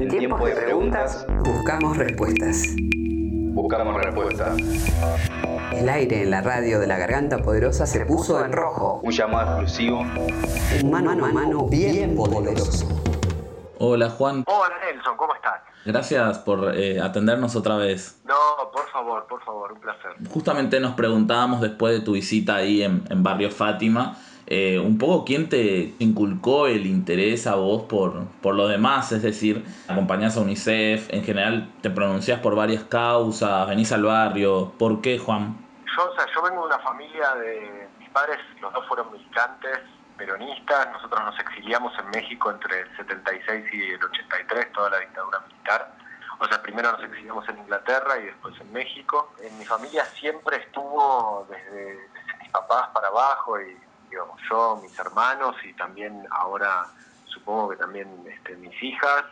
En 0.00 0.08
tiempos 0.08 0.44
de 0.44 0.56
preguntas, 0.56 1.24
buscamos 1.44 1.96
respuestas. 1.96 2.74
Buscamos 3.54 4.02
respuestas. 4.02 4.56
El 5.72 5.88
aire 5.88 6.22
en 6.22 6.30
la 6.30 6.40
radio 6.42 6.80
de 6.80 6.88
la 6.88 6.98
garganta 6.98 7.38
poderosa 7.38 7.86
se 7.86 8.04
puso 8.04 8.44
en 8.44 8.52
rojo. 8.52 9.00
Un 9.04 9.12
llamado 9.12 9.60
exclusivo. 9.60 10.00
Un 10.82 10.90
mano 10.90 11.12
a 11.12 11.14
mano 11.32 11.68
bien 11.68 12.16
poderoso. 12.16 12.88
Hola 13.78 14.10
Juan, 14.10 14.42
Hola 14.46 14.74
Nelson, 14.84 15.16
¿cómo 15.16 15.34
estás? 15.34 15.60
gracias 15.84 16.38
por 16.38 16.74
eh, 16.76 17.00
atendernos 17.00 17.54
otra 17.54 17.76
vez. 17.76 18.20
No, 18.24 18.34
por 18.72 18.88
favor, 18.88 19.26
por 19.28 19.44
favor, 19.44 19.72
un 19.72 19.80
placer. 19.80 20.12
Justamente 20.28 20.80
nos 20.80 20.94
preguntábamos 20.94 21.60
después 21.60 21.94
de 21.94 22.00
tu 22.00 22.12
visita 22.12 22.56
ahí 22.56 22.82
en, 22.82 23.04
en 23.10 23.22
Barrio 23.22 23.50
Fátima, 23.50 24.16
eh, 24.46 24.78
un 24.78 24.98
poco 24.98 25.24
quién 25.24 25.48
te 25.48 25.94
inculcó 25.98 26.66
el 26.66 26.86
interés 26.86 27.46
a 27.46 27.54
vos 27.54 27.84
por, 27.84 28.26
por 28.42 28.54
lo 28.54 28.68
demás, 28.68 29.10
es 29.12 29.22
decir, 29.22 29.64
acompañás 29.88 30.36
a 30.36 30.40
UNICEF, 30.40 31.12
en 31.12 31.24
general 31.24 31.72
te 31.80 31.88
pronunciás 31.88 32.40
por 32.40 32.54
varias 32.54 32.84
causas, 32.84 33.66
venís 33.68 33.90
al 33.92 34.04
barrio, 34.04 34.72
¿por 34.78 35.00
qué 35.00 35.18
Juan? 35.18 35.56
Yo, 35.96 36.10
o 36.10 36.14
sea, 36.14 36.26
yo 36.34 36.42
vengo 36.42 36.60
de 36.60 36.66
una 36.66 36.78
familia 36.80 37.34
de 37.36 37.88
mis 37.98 38.10
padres, 38.10 38.38
los 38.60 38.72
dos 38.74 38.86
fueron 38.86 39.10
militantes, 39.12 39.78
peronistas, 40.18 40.92
nosotros 40.92 41.24
nos 41.24 41.40
exiliamos 41.40 41.92
en 41.98 42.10
México 42.10 42.50
entre 42.50 42.80
el 42.80 42.96
76 42.96 43.64
y 43.72 43.90
el 43.92 44.04
83, 44.04 44.72
toda 44.72 44.90
la 44.90 44.98
dictadura 44.98 45.40
militar. 45.40 45.94
O 46.38 46.46
sea, 46.46 46.60
primero 46.62 46.92
nos 46.92 47.02
exiliamos 47.02 47.48
en 47.48 47.58
Inglaterra 47.58 48.18
y 48.18 48.24
después 48.24 48.60
en 48.60 48.72
México. 48.72 49.32
En 49.40 49.56
mi 49.58 49.64
familia 49.64 50.04
siempre 50.04 50.58
estuvo 50.58 51.46
desde, 51.48 51.96
desde 51.96 52.36
mis 52.42 52.50
papás 52.50 52.88
para 52.92 53.08
abajo 53.08 53.60
y 53.60 53.76
digamos, 54.14 54.40
yo, 54.48 54.78
mis 54.82 54.96
hermanos 54.98 55.56
y 55.64 55.72
también 55.74 56.24
ahora 56.30 56.86
supongo 57.26 57.70
que 57.70 57.76
también 57.76 58.08
este, 58.28 58.54
mis 58.56 58.80
hijas. 58.82 59.24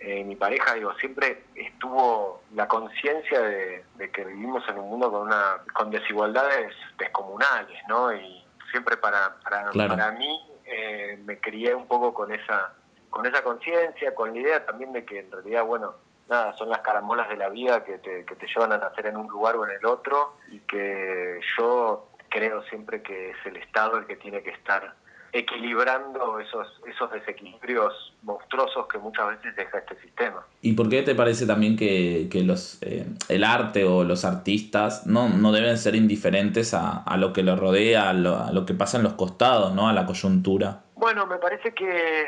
Eh, 0.00 0.22
mi 0.24 0.36
pareja, 0.36 0.74
digo, 0.74 0.94
siempre 0.94 1.44
estuvo 1.56 2.42
la 2.54 2.68
conciencia 2.68 3.40
de, 3.40 3.84
de 3.96 4.10
que 4.10 4.24
vivimos 4.24 4.62
en 4.68 4.78
un 4.78 4.88
mundo 4.90 5.10
con 5.10 5.22
una 5.22 5.56
con 5.74 5.90
desigualdades 5.90 6.72
descomunales, 6.98 7.78
¿no? 7.88 8.14
Y 8.14 8.44
siempre 8.70 8.96
para 8.96 9.34
para, 9.42 9.70
Claro. 9.70 9.90
para 9.96 10.12
mí 10.12 10.40
eh, 10.64 11.18
me 11.24 11.38
crié 11.40 11.74
un 11.74 11.86
poco 11.88 12.14
con 12.14 12.32
esa 12.32 12.72
con 13.10 13.26
esa 13.26 13.42
conciencia, 13.42 14.14
con 14.14 14.32
la 14.32 14.38
idea 14.40 14.64
también 14.64 14.92
de 14.92 15.04
que 15.04 15.18
en 15.18 15.32
realidad, 15.32 15.64
bueno, 15.64 15.94
nada, 16.28 16.56
son 16.56 16.68
las 16.68 16.80
carambolas 16.80 17.28
de 17.28 17.36
la 17.36 17.48
vida 17.48 17.82
que 17.84 17.98
te, 17.98 18.24
que 18.24 18.36
te 18.36 18.46
llevan 18.46 18.72
a 18.72 18.78
nacer 18.78 19.06
en 19.06 19.16
un 19.16 19.26
lugar 19.26 19.56
o 19.56 19.64
en 19.66 19.72
el 19.76 19.84
otro 19.84 20.36
y 20.50 20.60
que 20.60 21.40
yo 21.58 22.06
creo 22.38 22.62
siempre 22.64 23.02
que 23.02 23.30
es 23.30 23.36
el 23.46 23.56
Estado 23.56 23.98
el 23.98 24.06
que 24.06 24.16
tiene 24.16 24.42
que 24.42 24.50
estar 24.50 24.94
equilibrando 25.32 26.38
esos, 26.40 26.66
esos 26.86 27.10
desequilibrios 27.10 28.14
monstruosos 28.22 28.86
que 28.88 28.96
muchas 28.98 29.28
veces 29.28 29.54
deja 29.56 29.78
este 29.78 29.96
sistema. 30.00 30.44
¿Y 30.62 30.72
por 30.72 30.88
qué 30.88 31.02
te 31.02 31.14
parece 31.14 31.46
también 31.46 31.76
que, 31.76 32.28
que 32.30 32.42
los, 32.42 32.82
eh, 32.82 33.04
el 33.28 33.44
arte 33.44 33.84
o 33.84 34.04
los 34.04 34.24
artistas 34.24 35.06
no, 35.06 35.28
no 35.28 35.52
deben 35.52 35.76
ser 35.78 35.94
indiferentes 35.94 36.74
a, 36.74 37.02
a 37.02 37.16
lo 37.16 37.32
que 37.32 37.42
los 37.42 37.58
rodea, 37.58 38.08
a 38.10 38.12
lo, 38.14 38.36
a 38.38 38.52
lo 38.52 38.64
que 38.66 38.74
pasa 38.74 38.96
en 38.98 39.02
los 39.04 39.14
costados, 39.14 39.74
¿no? 39.74 39.88
a 39.88 39.92
la 39.92 40.06
coyuntura? 40.06 40.80
Bueno, 40.94 41.26
me 41.26 41.36
parece 41.38 41.74
que, 41.74 42.26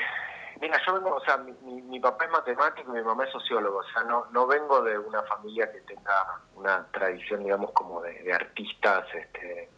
mira, 0.61 0.79
yo 0.87 0.95
vengo, 0.95 1.15
o 1.15 1.25
sea, 1.25 1.37
mi, 1.39 1.53
mi- 1.83 2.01
papá 2.01 2.25
es 2.25 2.31
matemático 2.31 2.91
y 2.93 2.99
mi 2.99 3.03
mamá 3.05 3.25
es 3.25 3.31
sociólogo, 3.31 3.79
o 3.79 3.85
sea, 3.93 4.05
no, 4.05 4.27
no 4.33 4.47
vengo 4.47 4.83
de 4.83 4.99
una 4.99 5.23
familia 5.25 5.71
que 5.71 5.81
tenga 5.81 6.41
una 6.55 6.87
tradición, 6.93 7.43
digamos, 7.45 7.73
como 7.73 8.01
de, 8.03 8.23
de 8.23 8.33
artistas, 8.33 9.05
este, 9.15 9.69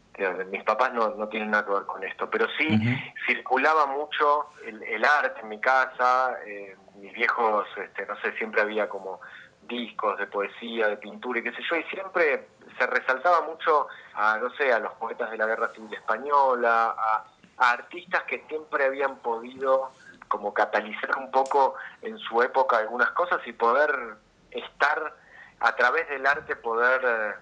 mis 0.51 0.63
papás 0.65 0.93
no, 0.93 1.11
no 1.15 1.29
tienen 1.29 1.51
nada 1.51 1.65
que 1.65 1.73
ver 1.73 1.87
con 1.87 2.05
esto, 2.05 2.29
pero 2.29 2.47
sí 2.59 2.79
circulaba 3.27 3.87
mucho 3.87 4.51
el, 4.67 4.83
el 4.83 5.05
arte 5.05 5.41
en 5.41 5.49
mi 5.49 5.61
casa, 5.61 6.37
eh, 6.47 6.77
mis 6.97 7.13
viejos, 7.15 7.67
este, 7.77 8.07
no 8.07 8.17
sé, 8.21 8.33
siempre 8.37 8.61
había 8.61 8.89
como 8.89 9.21
discos 9.63 10.19
de 10.19 10.27
poesía, 10.27 10.89
de 10.89 10.97
pintura 10.99 11.41
y 11.41 11.43
qué 11.43 11.53
sé 11.53 11.63
yo, 11.69 11.77
y 11.77 11.85
siempre 11.85 12.47
se 12.79 12.87
resaltaba 12.87 13.43
mucho 13.43 13.89
a, 14.15 14.37
no 14.39 14.51
sé, 14.55 14.73
a 14.73 14.79
los 14.79 14.93
poetas 14.95 15.31
de 15.31 15.39
la 15.39 15.47
Guerra 15.47 15.73
Civil 15.75 15.93
Española, 15.95 16.95
a, 16.97 17.25
a 17.57 17.71
artistas 17.71 18.23
que 18.25 18.45
siempre 18.49 18.85
habían 18.85 19.17
podido 19.17 19.93
como 20.29 20.53
catalizar 20.55 21.17
un 21.19 21.31
poco 21.31 21.75
en 22.01 22.19
su 22.19 22.43
época 22.43 22.79
algunas 22.79 23.11
cosas 23.11 23.41
y 23.47 23.53
poder 23.53 24.17
estar 24.51 25.15
a 25.61 25.77
través 25.77 26.09
del 26.09 26.27
arte, 26.27 26.57
poder 26.57 27.01
eh, 27.05 27.35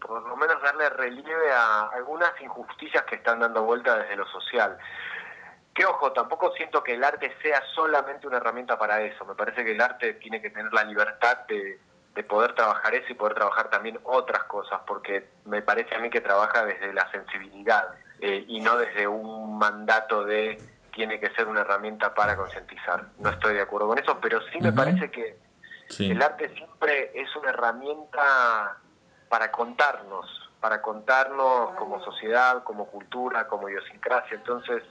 por 0.00 0.22
lo 0.28 0.36
menos 0.36 0.60
darle 0.62 0.88
relieve 0.90 1.52
a 1.52 1.88
algunas 1.88 2.32
injusticias 2.40 3.04
que 3.04 3.16
están 3.16 3.40
dando 3.40 3.62
vuelta 3.62 3.96
desde 3.98 4.16
lo 4.16 4.26
social. 4.26 4.76
Que 5.74 5.84
ojo, 5.84 6.12
tampoco 6.12 6.52
siento 6.52 6.82
que 6.82 6.94
el 6.94 7.04
arte 7.04 7.36
sea 7.42 7.62
solamente 7.74 8.26
una 8.26 8.38
herramienta 8.38 8.78
para 8.78 9.02
eso. 9.02 9.24
Me 9.26 9.34
parece 9.34 9.64
que 9.64 9.72
el 9.72 9.80
arte 9.80 10.14
tiene 10.14 10.40
que 10.40 10.50
tener 10.50 10.72
la 10.72 10.84
libertad 10.84 11.38
de, 11.48 11.78
de 12.14 12.22
poder 12.24 12.54
trabajar 12.54 12.94
eso 12.94 13.06
y 13.10 13.14
poder 13.14 13.34
trabajar 13.34 13.68
también 13.68 13.98
otras 14.04 14.44
cosas, 14.44 14.80
porque 14.86 15.28
me 15.44 15.60
parece 15.62 15.94
a 15.94 15.98
mí 15.98 16.08
que 16.08 16.22
trabaja 16.22 16.64
desde 16.64 16.92
la 16.94 17.10
sensibilidad 17.10 17.88
eh, 18.20 18.44
y 18.48 18.60
no 18.60 18.78
desde 18.78 19.06
un 19.06 19.58
mandato 19.58 20.24
de 20.24 20.58
tiene 20.94 21.20
que 21.20 21.28
ser 21.34 21.46
una 21.46 21.60
herramienta 21.60 22.14
para 22.14 22.36
concientizar. 22.36 23.04
No 23.18 23.28
estoy 23.28 23.52
de 23.52 23.60
acuerdo 23.60 23.88
con 23.88 23.98
eso, 23.98 24.18
pero 24.18 24.40
sí 24.50 24.58
me 24.60 24.72
parece 24.72 25.10
que 25.10 25.44
Sí. 25.88 26.10
el 26.10 26.20
arte 26.20 26.48
siempre 26.48 27.12
es 27.14 27.36
una 27.36 27.50
herramienta 27.50 28.76
para 29.28 29.50
contarnos, 29.50 30.26
para 30.60 30.80
contarnos 30.82 31.74
como 31.78 32.02
sociedad, 32.04 32.62
como 32.62 32.86
cultura, 32.86 33.46
como 33.46 33.68
idiosincrasia. 33.68 34.36
Entonces, 34.36 34.82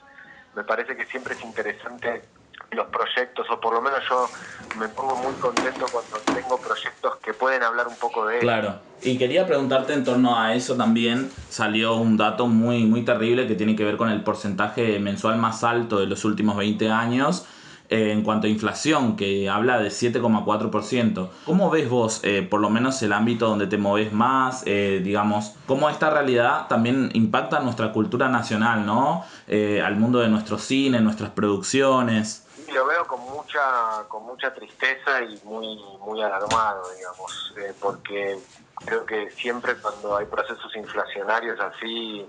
me 0.54 0.64
parece 0.64 0.96
que 0.96 1.06
siempre 1.06 1.34
es 1.34 1.44
interesante 1.44 2.28
los 2.70 2.86
proyectos, 2.86 3.46
o 3.50 3.60
por 3.60 3.74
lo 3.74 3.80
menos 3.80 4.00
yo 4.08 4.30
me 4.74 4.88
pongo 4.88 5.16
muy 5.16 5.34
contento 5.36 5.90
cuando 5.90 6.20
tengo 6.32 6.60
proyectos 6.60 7.16
que 7.22 7.34
pueden 7.34 7.62
hablar 7.62 7.86
un 7.86 7.96
poco 7.96 8.26
de 8.26 8.38
Claro. 8.40 8.80
Y 9.00 9.18
quería 9.18 9.46
preguntarte 9.46 9.92
en 9.92 10.04
torno 10.04 10.38
a 10.38 10.54
eso 10.54 10.76
también, 10.76 11.32
salió 11.48 11.96
un 11.96 12.16
dato 12.16 12.46
muy, 12.46 12.84
muy 12.84 13.04
terrible 13.04 13.46
que 13.46 13.54
tiene 13.54 13.76
que 13.76 13.84
ver 13.84 13.96
con 13.96 14.08
el 14.10 14.24
porcentaje 14.24 14.98
mensual 14.98 15.36
más 15.36 15.64
alto 15.64 15.98
de 16.00 16.06
los 16.06 16.24
últimos 16.24 16.56
20 16.56 16.90
años 16.90 17.46
eh, 17.88 18.12
en 18.12 18.22
cuanto 18.22 18.46
a 18.46 18.50
inflación, 18.50 19.16
que 19.16 19.48
habla 19.48 19.78
de 19.78 19.88
7,4%. 19.88 21.28
¿Cómo 21.44 21.70
ves 21.70 21.88
vos, 21.88 22.20
eh, 22.24 22.42
por 22.42 22.60
lo 22.60 22.70
menos 22.70 23.00
el 23.02 23.12
ámbito 23.12 23.48
donde 23.48 23.66
te 23.66 23.78
moves 23.78 24.12
más, 24.12 24.62
eh, 24.66 25.00
digamos, 25.02 25.54
cómo 25.66 25.88
esta 25.88 26.10
realidad 26.10 26.66
también 26.68 27.10
impacta 27.14 27.60
nuestra 27.60 27.92
cultura 27.92 28.28
nacional, 28.28 28.84
¿no? 28.84 29.24
Al 29.48 29.96
mundo 29.96 30.18
de 30.18 30.28
nuestro 30.28 30.58
cine, 30.58 31.00
nuestras 31.00 31.30
producciones. 31.30 32.44
Y 32.68 32.72
lo 32.72 32.86
veo 32.86 33.06
con 33.06 33.20
mucha 33.20 34.04
con 34.08 34.24
mucha 34.24 34.52
tristeza 34.52 35.22
y 35.22 35.38
muy 35.44 35.78
muy 36.04 36.20
alarmado 36.20 36.82
digamos 36.96 37.54
porque 37.80 38.38
creo 38.84 39.06
que 39.06 39.30
siempre 39.30 39.76
cuando 39.76 40.16
hay 40.16 40.26
procesos 40.26 40.74
inflacionarios 40.74 41.58
así 41.60 42.26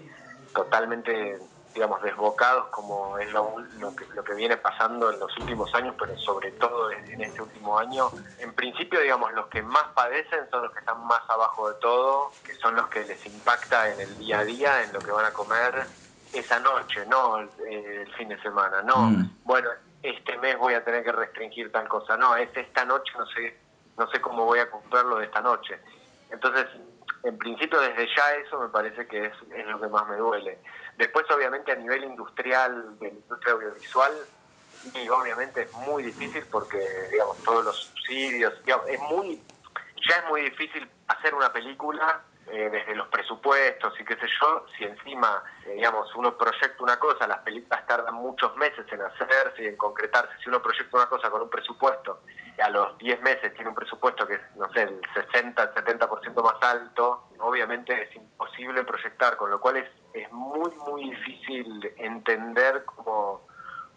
totalmente 0.53 1.39
digamos 1.77 2.01
desbocados 2.01 2.67
como 2.69 3.19
es 3.19 3.31
lo, 3.31 3.55
lo 3.79 3.95
que 3.95 4.05
lo 4.15 4.23
que 4.23 4.33
viene 4.33 4.57
pasando 4.57 5.11
en 5.11 5.19
los 5.19 5.38
últimos 5.38 5.71
años 5.75 5.93
pero 5.97 6.17
sobre 6.17 6.51
todo 6.53 6.91
en, 6.91 7.21
este 7.21 7.39
último 7.39 7.77
año 7.77 8.09
en 8.39 8.51
principio 8.53 8.99
digamos 8.99 9.31
los 9.33 9.45
que 9.47 9.61
más 9.61 9.83
padecen 9.93 10.49
son 10.49 10.63
los 10.63 10.73
que 10.73 10.79
están 10.79 11.05
más 11.05 11.21
abajo 11.29 11.69
de 11.69 11.79
todo 11.79 12.31
que 12.43 12.55
son 12.55 12.75
los 12.75 12.88
que 12.88 13.05
les 13.05 13.23
impacta 13.27 13.93
en 13.93 14.01
el 14.01 14.17
día 14.17 14.39
a 14.39 14.43
día 14.43 14.83
en 14.83 14.91
lo 14.91 14.99
que 14.99 15.11
van 15.11 15.25
a 15.25 15.33
comer 15.33 15.85
esa 16.33 16.59
noche, 16.59 17.05
no 17.05 17.39
el 17.39 18.13
fin 18.17 18.29
de 18.29 18.41
semana, 18.41 18.81
no. 18.81 18.97
Mm. 18.97 19.29
Bueno, 19.44 19.69
este 20.03 20.38
mes 20.38 20.57
voy 20.57 20.73
a 20.73 20.83
tener 20.83 21.03
que 21.03 21.11
restringir 21.11 21.71
tal 21.71 21.88
cosa, 21.88 22.17
no, 22.17 22.35
es 22.35 22.49
esta 22.55 22.85
noche, 22.85 23.13
no 23.17 23.25
sé, 23.27 23.57
no 23.97 24.09
sé 24.09 24.21
cómo 24.21 24.45
voy 24.45 24.59
a 24.59 24.69
comprarlo 24.69 25.17
de 25.19 25.25
esta 25.25 25.41
noche. 25.41 25.79
Entonces, 26.29 26.65
en 27.23 27.38
principio 27.38 27.79
desde 27.79 28.07
ya 28.16 28.35
eso 28.35 28.59
me 28.59 28.69
parece 28.69 29.07
que 29.07 29.25
es, 29.25 29.33
es 29.55 29.66
lo 29.66 29.79
que 29.79 29.88
más 29.88 30.07
me 30.07 30.17
duele. 30.17 30.59
Después, 30.97 31.25
obviamente, 31.31 31.72
a 31.72 31.75
nivel 31.75 32.03
industrial, 32.03 32.97
de 33.00 33.07
la 33.07 33.13
industria 33.13 33.53
audiovisual, 33.53 34.13
y 34.94 35.09
obviamente 35.09 35.63
es 35.63 35.73
muy 35.73 36.03
difícil 36.03 36.45
porque, 36.51 36.79
digamos, 37.11 37.38
todos 37.44 37.65
los 37.65 37.75
subsidios, 37.77 38.53
digamos, 38.63 38.88
es 38.88 39.00
muy, 39.01 39.42
ya 40.09 40.18
es 40.18 40.25
muy 40.30 40.42
difícil 40.42 40.89
hacer 41.07 41.33
una 41.33 41.51
película 41.51 42.21
eh, 42.49 42.69
desde 42.71 42.95
los 42.95 43.07
presupuestos 43.09 43.99
y 43.99 44.05
qué 44.05 44.15
sé 44.15 44.27
yo, 44.41 44.65
si 44.77 44.83
encima, 44.85 45.44
eh, 45.65 45.73
digamos, 45.73 46.13
uno 46.15 46.38
proyecta 46.38 46.81
una 46.83 46.97
cosa, 46.99 47.27
las 47.27 47.39
películas 47.39 47.85
tardan 47.88 48.15
muchos 48.15 48.55
meses 48.55 48.85
en 48.91 49.01
hacerse 49.01 49.63
y 49.63 49.67
en 49.67 49.77
concretarse, 49.77 50.31
si 50.44 50.49
uno 50.49 50.61
proyecta 50.61 50.97
una 50.97 51.07
cosa 51.07 51.29
con 51.29 51.41
un 51.41 51.49
presupuesto 51.49 52.21
y 52.57 52.61
a 52.61 52.69
los 52.69 52.97
10 52.97 53.21
meses 53.21 53.53
tiene 53.53 53.69
un 53.69 53.75
presupuesto 53.75 54.25
que 54.27 54.35
es, 54.35 54.41
no 54.55 54.71
sé, 54.73 54.83
el 54.83 55.01
60, 55.13 55.61
el 55.63 55.73
70% 55.73 56.44
más 56.44 56.55
alto, 56.61 57.27
obviamente 57.39 58.03
es 58.03 58.15
imposible 58.15 58.83
proyectar, 58.83 59.35
con 59.38 59.49
lo 59.51 59.59
cual 59.59 59.77
es, 59.77 59.89
es 60.13 60.31
muy, 60.31 60.71
muy 60.88 61.09
difícil 61.11 61.94
entender 61.97 62.83
cómo 62.85 63.45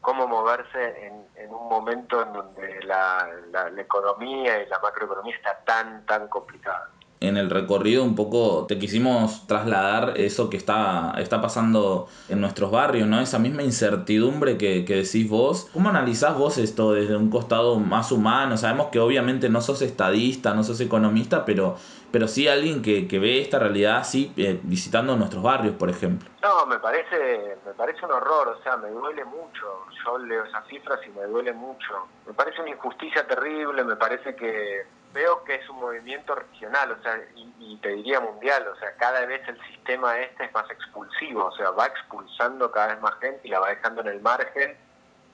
cómo 0.03 0.27
moverse 0.27 1.07
en, 1.07 1.27
en 1.37 1.53
un 1.53 1.69
momento 1.69 2.23
en 2.23 2.33
donde 2.33 2.83
la, 2.85 3.29
la- 3.51 3.69
la 3.69 3.83
economía 3.83 4.63
y 4.63 4.67
la 4.67 4.79
macroeconomía 4.79 5.37
está 5.37 5.63
tan, 5.67 6.07
tan 6.07 6.27
complicada. 6.29 6.89
En 7.21 7.37
el 7.37 7.51
recorrido 7.51 8.03
un 8.03 8.15
poco 8.15 8.65
te 8.67 8.79
quisimos 8.79 9.47
trasladar 9.47 10.15
eso 10.17 10.49
que 10.49 10.57
está, 10.57 11.15
está 11.19 11.41
pasando 11.43 12.09
en 12.31 12.41
nuestros 12.41 12.71
barrios, 12.71 13.07
¿no? 13.07 13.21
Esa 13.21 13.39
misma 13.39 13.63
incertidumbre 13.63 14.57
que, 14.57 14.87
que 14.87 14.97
decís 14.97 15.29
vos. 15.29 15.69
¿Cómo 15.73 15.91
analizás 15.91 16.37
vos 16.37 16.57
esto 16.57 16.93
desde 16.93 17.17
un 17.17 17.31
costado 17.31 17.79
más 17.79 18.11
humano? 18.11 18.57
Sabemos 18.57 18.87
que 18.87 18.99
obviamente 18.99 19.51
no 19.51 19.61
sos 19.61 19.83
estadista, 19.83 20.55
no 20.55 20.65
sos 20.65 20.81
economista, 20.81 21.45
pero, 21.45 21.77
pero 22.11 22.27
sí 22.27 22.49
alguien 22.49 22.81
que, 22.81 23.07
que 23.07 23.19
ve 23.19 23.43
esta 23.43 23.59
realidad 23.59 23.99
así 23.99 24.33
eh, 24.39 24.59
visitando 24.63 25.15
nuestros 25.15 25.43
barrios, 25.43 25.75
por 25.75 25.91
ejemplo. 25.91 26.27
No, 26.43 26.65
me 26.65 26.79
parece, 26.79 27.59
me 27.67 27.73
parece 27.75 28.03
un 28.07 28.13
horror, 28.13 28.57
o 28.59 28.63
sea, 28.63 28.79
me 28.79 28.89
duele 28.89 29.27
mucho. 29.27 29.67
Yo 30.07 30.17
leo 30.19 30.45
esas 30.47 30.67
cifras 30.69 30.99
y 31.07 31.11
me 31.11 31.27
duele 31.27 31.53
mucho. 31.53 32.09
Me 32.27 32.33
parece 32.33 32.63
una 32.63 32.71
injusticia 32.71 33.27
terrible, 33.27 33.85
me 33.85 33.97
parece 33.97 34.35
que 34.35 34.87
veo 35.13 35.45
que 35.45 35.57
es 35.57 35.69
un 35.69 35.81
movimiento 35.81 36.35
regional, 36.35 36.93
o 36.93 37.03
sea, 37.03 37.21
y, 37.35 37.77
te 37.79 37.91
diría 37.91 38.21
mundial, 38.21 38.67
o 38.69 38.77
sea, 38.77 38.95
cada 38.97 39.25
vez 39.25 39.41
el 39.49 39.59
sistema 39.67 40.19
este 40.19 40.45
es 40.45 40.53
más 40.53 40.71
expulsivo, 40.71 41.47
o 41.47 41.53
sea, 41.57 41.71
va 41.71 41.87
expulsando 41.87 42.71
cada 42.71 42.89
vez 42.89 43.01
más 43.01 43.15
gente 43.21 43.41
y 43.45 43.51
la 43.51 43.61
va 43.61 43.71
dejando 43.71 44.03
en 44.03 44.09
el 44.09 44.21
margen, 44.21 44.77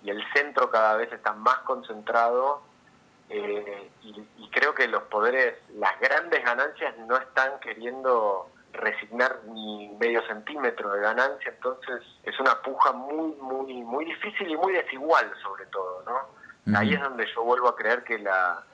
y 0.02 0.11
el 0.11 0.23
centro 0.32 0.70
cada 0.70 0.96
vez 0.96 1.12
está 1.12 1.32
más 1.32 1.58
concentrado, 1.58 2.62
eh, 3.28 3.90
y, 4.02 4.49
creo 4.50 4.75
que 4.75 4.88
los 4.88 5.02
poderes, 5.05 5.58
las 5.75 5.99
grandes 6.00 6.43
ganancias 6.43 6.96
no 6.99 7.17
están 7.17 7.58
queriendo 7.61 8.49
resignar 8.73 9.40
ni 9.49 9.88
medio 9.99 10.26
centímetro 10.26 10.93
de 10.93 11.00
ganancia, 11.00 11.50
entonces 11.50 12.02
es 12.23 12.38
una 12.40 12.62
puja 12.62 12.93
muy, 12.93 13.34
muy, 13.37 13.82
muy 13.82 14.05
difícil 14.06 14.49
y 14.49 14.56
muy 14.56 14.73
desigual 14.73 15.31
sobre 15.43 15.67
todo, 15.67 16.02
¿no? 16.06 16.76
Ahí 16.76 16.94
es 16.94 17.00
donde 17.00 17.26
yo 17.32 17.44
vuelvo 17.44 17.69
a 17.69 17.76
creer 17.76 18.02
que 18.02 18.19
la 18.19 18.64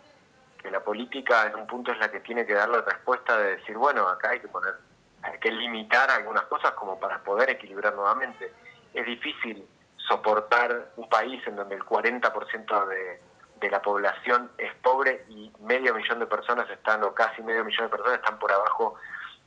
que 0.63 0.71
la 0.71 0.81
política 0.81 1.47
en 1.47 1.57
un 1.57 1.67
punto 1.67 1.93
es 1.93 1.99
la 1.99 2.11
que 2.11 2.21
tiene 2.21 2.47
que 2.47 2.55
dar 2.55 2.69
la 2.69 2.83
respuesta 2.83 3.37
de 3.37 3.57
decir, 3.57 3.77
bueno, 3.77 4.09
acá 4.09 4.31
hay 4.31 4.41
que 4.41 4.49
poner, 4.49 4.75
hay 5.23 5.39
que 5.39 5.51
limitar 5.51 6.11
algunas 6.11 6.45
cosas 6.45 6.73
como 6.73 6.99
para 6.99 7.19
poder 7.23 7.51
equilibrar 7.51 7.95
nuevamente. 7.95 8.53
Es 8.95 9.05
difícil 9.05 9.67
soportar 9.97 10.93
un 10.97 11.09
país 11.09 11.45
en 11.47 11.57
donde 11.57 11.75
el 11.75 11.83
40% 11.83 12.87
de, 12.87 13.21
de 13.61 13.71
la 13.71 13.83
población 13.83 14.51
es 14.59 14.73
pobre 14.77 15.25
y 15.29 15.51
medio 15.61 15.95
millón 15.95 16.19
de 16.19 16.27
personas 16.27 16.69
están, 16.71 17.03
o 17.05 17.13
casi 17.15 17.43
medio 17.43 17.65
millón 17.65 17.87
de 17.87 17.91
personas 17.91 18.19
están 18.19 18.39
por 18.39 18.53
abajo 18.53 18.97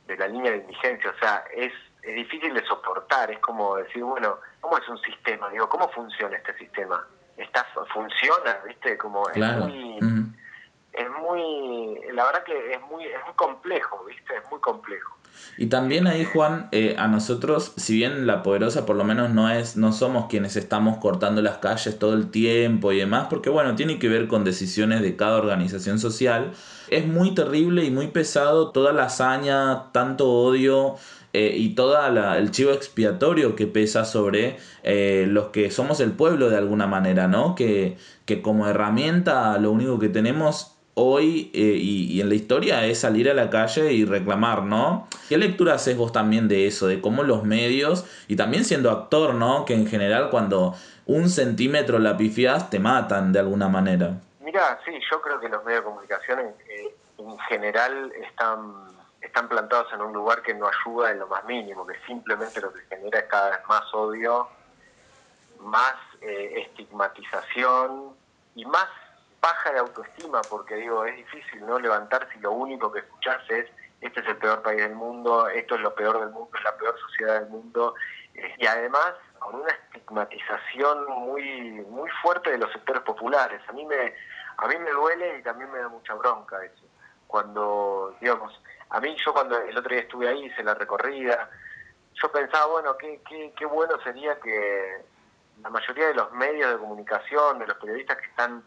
de 0.06 0.16
la 0.16 0.28
línea 0.28 0.52
de 0.52 0.58
indigencia. 0.58 1.10
O 1.10 1.18
sea, 1.18 1.44
es, 1.54 1.72
es 2.02 2.14
difícil 2.14 2.54
de 2.54 2.64
soportar, 2.64 3.30
es 3.30 3.38
como 3.40 3.76
decir, 3.76 4.02
bueno, 4.04 4.38
¿cómo 4.60 4.78
es 4.78 4.88
un 4.88 4.98
sistema? 4.98 5.48
Digo, 5.50 5.68
¿cómo 5.68 5.88
funciona 5.90 6.36
este 6.36 6.56
sistema? 6.58 7.06
¿Está, 7.36 7.66
¿Funciona? 7.92 8.58
¿Viste? 8.66 8.96
Como 8.96 9.28
es 9.28 9.36
muy 9.36 9.98
es 10.96 11.08
muy, 11.22 12.00
la 12.12 12.24
verdad 12.24 12.44
que 12.44 12.72
es 12.72 12.80
muy, 12.90 13.04
es 13.04 13.24
muy 13.24 13.34
complejo, 13.36 14.04
¿viste? 14.04 14.36
Es 14.36 14.50
muy 14.50 14.60
complejo. 14.60 15.16
Y 15.58 15.66
también 15.66 16.06
ahí, 16.06 16.24
Juan, 16.24 16.68
eh, 16.72 16.96
a 16.98 17.08
nosotros, 17.08 17.72
si 17.76 17.94
bien 17.94 18.26
la 18.26 18.42
poderosa 18.42 18.86
por 18.86 18.96
lo 18.96 19.04
menos 19.04 19.30
no 19.30 19.50
es, 19.50 19.76
no 19.76 19.92
somos 19.92 20.26
quienes 20.26 20.56
estamos 20.56 20.98
cortando 20.98 21.42
las 21.42 21.58
calles 21.58 21.98
todo 21.98 22.14
el 22.14 22.30
tiempo 22.30 22.92
y 22.92 22.98
demás, 22.98 23.26
porque 23.28 23.50
bueno, 23.50 23.74
tiene 23.74 23.98
que 23.98 24.08
ver 24.08 24.28
con 24.28 24.44
decisiones 24.44 25.02
de 25.02 25.16
cada 25.16 25.36
organización 25.36 25.98
social, 25.98 26.52
es 26.88 27.06
muy 27.06 27.34
terrible 27.34 27.84
y 27.84 27.90
muy 27.90 28.08
pesado 28.08 28.70
toda 28.70 28.92
la 28.92 29.04
hazaña, 29.04 29.92
tanto 29.92 30.30
odio 30.30 30.96
eh, 31.32 31.54
y 31.56 31.74
todo 31.74 31.98
el 32.34 32.50
chivo 32.50 32.70
expiatorio 32.72 33.56
que 33.56 33.66
pesa 33.66 34.04
sobre 34.04 34.58
eh, 34.82 35.26
los 35.28 35.48
que 35.48 35.70
somos 35.70 36.00
el 36.00 36.12
pueblo 36.12 36.48
de 36.48 36.56
alguna 36.56 36.86
manera, 36.86 37.28
¿no? 37.28 37.54
Que, 37.54 37.98
que 38.24 38.40
como 38.42 38.66
herramienta 38.68 39.58
lo 39.58 39.70
único 39.70 39.98
que 39.98 40.08
tenemos 40.08 40.75
hoy 40.98 41.50
eh, 41.52 41.76
y, 41.78 42.20
en 42.22 42.30
la 42.30 42.34
historia 42.34 42.84
es 42.86 43.00
salir 43.00 43.30
a 43.30 43.34
la 43.34 43.50
calle 43.50 43.92
y 43.92 44.06
reclamar, 44.06 44.62
¿no? 44.62 45.08
¿Qué 45.28 45.36
lectura 45.36 45.74
haces 45.74 45.96
vos 45.96 46.10
también 46.10 46.48
de 46.48 46.66
eso, 46.66 46.86
de 46.86 47.02
cómo 47.02 47.22
los 47.22 47.44
medios, 47.44 48.06
y 48.28 48.36
también 48.36 48.64
siendo 48.64 48.90
actor, 48.90 49.34
¿no? 49.34 49.66
Que 49.66 49.74
en 49.74 49.86
general 49.86 50.30
cuando 50.30 50.74
un 51.04 51.28
centímetro 51.28 51.98
la 51.98 52.16
pifias 52.16 52.70
te 52.70 52.78
matan 52.78 53.30
de 53.32 53.40
alguna 53.40 53.68
manera. 53.68 54.14
Mira, 54.40 54.80
sí, 54.86 54.92
yo 55.10 55.20
creo 55.20 55.38
que 55.38 55.50
los 55.50 55.62
medios 55.64 55.82
de 55.82 55.84
comunicación 55.84 56.40
en, 56.40 57.38
general 57.50 58.12
están, 58.22 58.72
están 59.20 59.48
plantados 59.48 59.92
en 59.92 60.00
un 60.00 60.14
lugar 60.14 60.40
que 60.42 60.54
no 60.54 60.66
ayuda 60.66 61.10
en 61.10 61.18
lo 61.18 61.26
más 61.26 61.44
mínimo, 61.44 61.86
que 61.86 61.94
simplemente 62.06 62.60
lo 62.62 62.72
que 62.72 62.80
genera 62.88 63.18
es 63.18 63.26
cada 63.26 63.50
vez 63.50 63.58
más 63.68 63.82
odio, 63.92 64.48
más 65.60 65.94
eh, 66.22 66.64
estigmatización 66.66 68.14
y 68.54 68.64
más 68.64 68.88
baja 69.46 69.72
de 69.72 69.78
autoestima, 69.78 70.40
porque 70.50 70.74
digo, 70.74 71.04
es 71.04 71.16
difícil 71.16 71.64
no 71.64 71.78
levantar 71.78 72.28
si 72.32 72.38
lo 72.40 72.50
único 72.50 72.90
que 72.90 72.98
escuchás 73.00 73.38
es, 73.48 73.66
este 74.00 74.20
es 74.20 74.26
el 74.26 74.36
peor 74.38 74.60
país 74.62 74.78
del 74.78 74.94
mundo, 74.94 75.48
esto 75.48 75.76
es 75.76 75.80
lo 75.82 75.94
peor 75.94 76.18
del 76.18 76.30
mundo, 76.30 76.50
es 76.58 76.64
la 76.64 76.76
peor 76.76 76.98
sociedad 76.98 77.40
del 77.40 77.50
mundo, 77.50 77.94
eh, 78.34 78.54
y 78.58 78.66
además 78.66 79.14
con 79.38 79.54
una 79.54 79.70
estigmatización 79.70 81.06
muy 81.06 81.70
muy 81.88 82.10
fuerte 82.22 82.50
de 82.50 82.58
los 82.58 82.72
sectores 82.72 83.02
populares. 83.02 83.60
A 83.68 83.72
mí 83.72 83.84
me 83.86 84.14
a 84.56 84.66
mí 84.66 84.74
me 84.78 84.90
duele 84.90 85.38
y 85.38 85.42
también 85.42 85.70
me 85.70 85.78
da 85.78 85.88
mucha 85.88 86.14
bronca 86.14 86.64
eso. 86.64 86.84
Cuando, 87.26 88.16
digamos, 88.20 88.60
a 88.90 89.00
mí 89.00 89.14
yo 89.24 89.32
cuando 89.32 89.58
el 89.58 89.76
otro 89.76 89.90
día 89.90 90.00
estuve 90.00 90.28
ahí, 90.28 90.46
hice 90.46 90.64
la 90.64 90.74
recorrida, 90.74 91.50
yo 92.14 92.32
pensaba, 92.32 92.66
bueno, 92.66 92.96
qué, 92.96 93.20
qué, 93.28 93.52
qué 93.56 93.66
bueno 93.66 94.00
sería 94.02 94.40
que 94.40 95.04
la 95.62 95.70
mayoría 95.70 96.08
de 96.08 96.14
los 96.14 96.32
medios 96.32 96.72
de 96.72 96.78
comunicación, 96.78 97.58
de 97.58 97.66
los 97.66 97.76
periodistas 97.76 98.16
que 98.18 98.26
están 98.26 98.64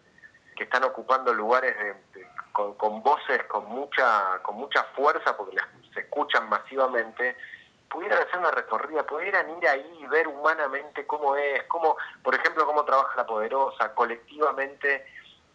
que 0.60 0.66
están 0.66 0.84
ocupando 0.84 1.34
lugares 1.34 1.74
con, 2.52 3.02
voces 3.02 3.44
con 3.46 3.66
mucha 3.66 4.40
con 4.42 4.58
mucha 4.58 4.84
fuerza 4.94 5.38
porque 5.38 5.56
las, 5.56 5.66
se 5.94 6.02
escuchan 6.02 6.50
masivamente 6.50 7.38
pudieran 7.90 8.22
hacer 8.22 8.38
una 8.38 8.52
recorrida, 8.52 9.04
pudieran 9.04 9.50
ir 9.58 9.68
ahí 9.68 10.00
y 10.02 10.06
ver 10.08 10.28
humanamente 10.28 11.08
cómo 11.08 11.36
es, 11.38 11.64
cómo, 11.64 11.96
por 12.22 12.36
ejemplo, 12.36 12.66
cómo 12.66 12.84
trabaja 12.84 13.16
la 13.16 13.26
poderosa, 13.26 13.96
colectivamente, 13.96 15.08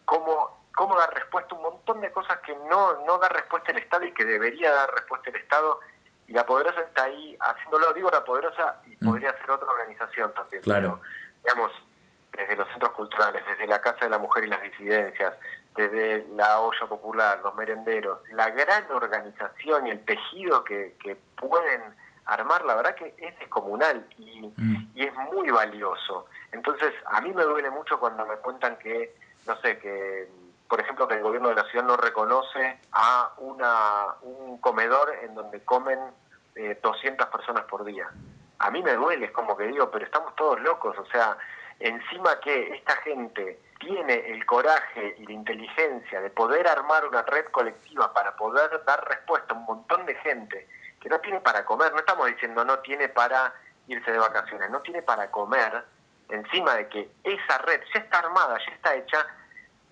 cómo, 0.03 0.65
cómo 0.75 0.97
dar 0.97 1.13
respuesta 1.13 1.53
a 1.53 1.57
un 1.57 1.63
montón 1.63 2.01
de 2.01 2.11
cosas 2.11 2.39
que 2.39 2.53
no, 2.69 3.05
no 3.05 3.19
da 3.19 3.29
respuesta 3.29 3.71
el 3.71 3.77
Estado 3.77 4.05
y 4.05 4.13
que 4.13 4.25
debería 4.25 4.69
dar 4.73 4.91
respuesta 4.91 5.29
el 5.29 5.37
Estado, 5.37 5.79
y 6.27 6.33
la 6.33 6.45
poderosa 6.45 6.81
está 6.81 7.03
ahí 7.03 7.37
haciéndolo, 7.39 7.93
digo 7.93 8.09
la 8.11 8.25
poderosa, 8.25 8.81
y 8.85 8.97
mm. 8.99 9.09
podría 9.09 9.31
ser 9.37 9.51
otra 9.51 9.69
organización 9.69 10.33
también. 10.33 10.61
Claro. 10.63 10.99
digamos, 11.41 11.71
desde 12.35 12.55
los 12.55 12.67
centros 12.69 12.91
culturales, 12.91 13.43
desde 13.47 13.67
la 13.67 13.81
Casa 13.81 14.05
de 14.05 14.09
la 14.09 14.17
Mujer 14.17 14.45
y 14.45 14.47
las 14.47 14.61
Disidencias, 14.61 15.33
desde 15.75 16.25
la 16.35 16.59
olla 16.59 16.87
popular, 16.87 17.39
los 17.43 17.55
merenderos, 17.55 18.19
la 18.31 18.49
gran 18.49 18.89
organización 18.91 19.87
y 19.87 19.91
el 19.91 20.05
tejido 20.05 20.63
que, 20.63 20.95
que 21.01 21.15
pueden 21.35 21.81
armar, 22.25 22.65
la 22.65 22.75
verdad 22.75 22.95
que 22.95 23.13
es 23.17 23.37
descomunal 23.39 24.05
y, 24.17 24.51
mm. 24.55 24.91
y 24.95 25.03
es 25.03 25.13
muy 25.31 25.49
valioso. 25.51 26.27
Entonces, 26.51 26.93
a 27.07 27.21
mí 27.21 27.31
me 27.33 27.43
duele 27.43 27.69
mucho 27.69 27.99
cuando 27.99 28.25
me 28.25 28.35
cuentan 28.37 28.77
que, 28.77 29.15
no 29.45 29.55
sé, 29.57 29.77
que 29.79 30.27
por 30.67 30.79
ejemplo, 30.79 31.07
que 31.07 31.15
el 31.15 31.21
gobierno 31.23 31.49
de 31.49 31.55
la 31.55 31.63
ciudad 31.65 31.85
no 31.85 31.95
reconoce 31.95 32.79
a 32.91 33.33
una, 33.37 34.15
un 34.23 34.57
comedor 34.57 35.13
en 35.21 35.35
donde 35.35 35.63
comen 35.63 35.99
eh, 36.55 36.79
200 36.81 37.27
personas 37.27 37.65
por 37.65 37.83
día. 37.85 38.09
A 38.59 38.71
mí 38.71 38.81
me 38.81 38.93
duele, 38.93 39.27
es 39.27 39.31
como 39.31 39.55
que 39.55 39.67
digo, 39.67 39.91
pero 39.91 40.05
estamos 40.05 40.35
todos 40.35 40.59
locos, 40.61 40.97
o 40.97 41.05
sea, 41.07 41.37
encima 41.79 42.39
que 42.39 42.75
esta 42.75 42.95
gente 42.97 43.59
tiene 43.79 44.13
el 44.31 44.45
coraje 44.45 45.15
y 45.19 45.25
la 45.25 45.33
inteligencia 45.33 46.21
de 46.21 46.29
poder 46.29 46.67
armar 46.67 47.05
una 47.05 47.21
red 47.23 47.45
colectiva 47.45 48.13
para 48.13 48.35
poder 48.35 48.83
dar 48.85 49.07
respuesta 49.07 49.53
a 49.53 49.57
un 49.57 49.65
montón 49.65 50.05
de 50.05 50.15
gente 50.15 50.67
que 51.01 51.09
no 51.09 51.19
tiene 51.19 51.39
para 51.41 51.65
comer, 51.65 51.91
no 51.91 51.99
estamos 51.99 52.27
diciendo 52.27 52.65
no 52.65 52.79
tiene 52.79 53.09
para 53.09 53.53
irse 53.87 54.11
de 54.11 54.17
vacaciones, 54.17 54.69
no 54.71 54.81
tiene 54.81 55.01
para 55.03 55.29
comer, 55.29 55.83
encima 56.29 56.75
de 56.75 56.87
que 56.87 57.11
esa 57.23 57.57
red 57.59 57.81
ya 57.93 57.99
está 57.99 58.19
armada, 58.19 58.57
ya 58.65 58.73
está 58.73 58.95
hecha, 58.95 59.27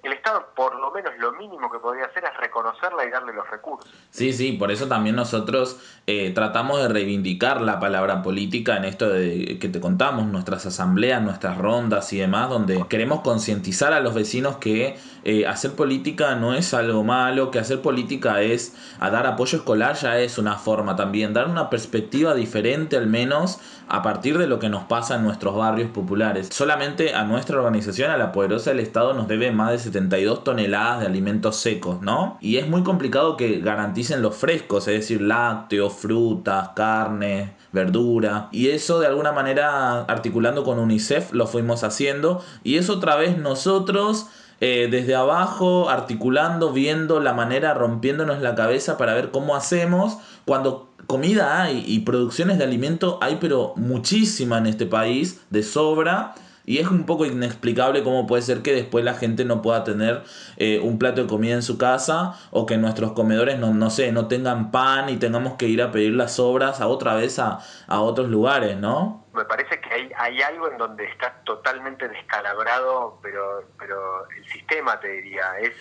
el 0.03 0.13
Estado 0.13 0.47
por 0.55 0.79
lo 0.79 0.91
menos 0.91 1.13
lo 1.17 1.31
mínimo 1.33 1.71
que 1.71 1.79
podría 1.79 2.05
hacer 2.05 2.23
es 2.25 2.37
reconocerla 2.37 3.05
y 3.05 3.09
darle 3.09 3.33
los 3.33 3.49
recursos. 3.49 3.89
Sí, 4.09 4.33
sí, 4.33 4.53
por 4.53 4.71
eso 4.71 4.87
también 4.87 5.15
nosotros 5.15 5.79
eh, 6.07 6.31
tratamos 6.33 6.81
de 6.81 6.89
reivindicar 6.89 7.61
la 7.61 7.79
palabra 7.79 8.21
política 8.21 8.77
en 8.77 8.85
esto 8.85 9.09
de 9.09 9.57
que 9.59 9.69
te 9.69 9.79
contamos, 9.79 10.25
nuestras 10.27 10.65
asambleas, 10.65 11.21
nuestras 11.21 11.57
rondas 11.57 12.11
y 12.13 12.19
demás, 12.19 12.49
donde 12.49 12.85
queremos 12.89 13.21
concientizar 13.21 13.93
a 13.93 14.01
los 14.01 14.13
vecinos 14.13 14.57
que 14.57 14.97
eh, 15.23 15.47
hacer 15.47 15.71
política 15.71 16.35
no 16.35 16.53
es 16.53 16.73
algo 16.73 17.03
malo, 17.03 17.49
que 17.49 17.59
hacer 17.59 17.81
política 17.81 18.41
es 18.41 18.75
a 18.99 19.09
dar 19.09 19.25
apoyo 19.25 19.57
escolar 19.57 19.95
ya 19.95 20.19
es 20.19 20.37
una 20.37 20.57
forma 20.57 20.97
también, 20.97 21.33
dar 21.33 21.47
una 21.47 21.69
perspectiva 21.69 22.35
diferente 22.35 22.97
al 22.97 23.07
menos 23.07 23.59
a 23.87 24.01
partir 24.01 24.37
de 24.37 24.47
lo 24.47 24.59
que 24.59 24.69
nos 24.69 24.83
pasa 24.83 25.15
en 25.15 25.23
nuestros 25.23 25.55
barrios 25.55 25.89
populares. 25.91 26.49
Solamente 26.51 27.13
a 27.13 27.23
nuestra 27.23 27.57
organización, 27.57 28.11
a 28.11 28.17
la 28.17 28.31
poderosa 28.31 28.71
del 28.71 28.79
Estado, 28.79 29.13
nos 29.13 29.27
debe 29.27 29.51
más 29.51 29.71
de 29.71 29.77
72 29.93 30.43
toneladas 30.43 31.01
de 31.01 31.05
alimentos 31.05 31.57
secos, 31.57 32.01
¿no? 32.01 32.37
Y 32.41 32.57
es 32.57 32.67
muy 32.67 32.83
complicado 32.83 33.37
que 33.37 33.59
garanticen 33.59 34.21
los 34.21 34.35
frescos, 34.35 34.87
es 34.87 34.95
decir, 34.95 35.21
lácteos, 35.21 35.93
frutas, 35.93 36.69
carne, 36.75 37.55
verdura. 37.71 38.49
Y 38.51 38.69
eso 38.69 38.99
de 38.99 39.07
alguna 39.07 39.31
manera, 39.31 40.01
articulando 40.01 40.63
con 40.63 40.79
UNICEF, 40.79 41.33
lo 41.33 41.45
fuimos 41.45 41.83
haciendo. 41.83 42.43
Y 42.63 42.77
eso 42.77 42.93
otra 42.93 43.15
vez 43.15 43.37
nosotros 43.37 44.27
eh, 44.59 44.87
desde 44.89 45.13
abajo, 45.13 45.89
articulando, 45.89 46.71
viendo 46.71 47.19
la 47.19 47.33
manera, 47.33 47.73
rompiéndonos 47.73 48.41
la 48.41 48.55
cabeza 48.55 48.97
para 48.97 49.13
ver 49.13 49.29
cómo 49.29 49.55
hacemos, 49.55 50.17
cuando 50.45 50.89
comida 51.05 51.61
hay 51.61 51.83
y 51.85 51.99
producciones 51.99 52.57
de 52.57 52.63
alimento 52.63 53.19
hay, 53.21 53.37
pero 53.41 53.73
muchísima 53.75 54.57
en 54.57 54.67
este 54.67 54.85
país, 54.85 55.41
de 55.49 55.63
sobra. 55.63 56.33
Y 56.65 56.79
es 56.79 56.87
un 56.87 57.05
poco 57.05 57.25
inexplicable 57.25 58.03
cómo 58.03 58.25
puede 58.25 58.41
ser 58.41 58.61
que 58.61 58.73
después 58.73 59.03
la 59.03 59.15
gente 59.15 59.43
no 59.43 59.61
pueda 59.61 59.83
tener 59.83 60.23
eh, 60.57 60.79
un 60.79 60.97
plato 60.97 61.21
de 61.21 61.27
comida 61.27 61.55
en 61.55 61.61
su 61.61 61.77
casa 61.77 62.39
o 62.51 62.65
que 62.65 62.77
nuestros 62.77 63.11
comedores 63.11 63.59
no, 63.59 63.73
no 63.73 63.89
sé, 63.89 64.11
no 64.11 64.27
tengan 64.27 64.71
pan 64.71 65.09
y 65.09 65.17
tengamos 65.17 65.55
que 65.55 65.67
ir 65.67 65.81
a 65.81 65.91
pedir 65.91 66.13
las 66.13 66.35
sobras 66.35 66.79
a 66.79 66.87
otra 66.87 67.15
vez 67.15 67.37
a, 67.39 67.59
a 67.87 67.99
otros 68.01 68.29
lugares, 68.29 68.77
¿no? 68.77 69.25
Me 69.33 69.45
parece 69.45 69.81
que 69.81 69.93
hay, 69.93 70.11
hay 70.15 70.41
algo 70.41 70.69
en 70.71 70.77
donde 70.77 71.05
está 71.05 71.33
totalmente 71.43 72.07
descalabrado, 72.07 73.19
pero, 73.21 73.63
pero 73.77 74.29
el 74.29 74.45
sistema 74.49 74.99
te 74.99 75.09
diría, 75.09 75.59
es, 75.59 75.73